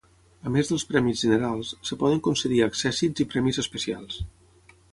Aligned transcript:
A 0.47 0.53
més 0.53 0.71
dels 0.71 0.85
premis 0.91 1.19
generals, 1.25 1.75
es 1.89 1.93
poden 2.05 2.23
concedir 2.29 2.63
accèssits 2.69 3.25
i 3.27 3.29
premis 3.35 3.61
especials. 3.65 4.21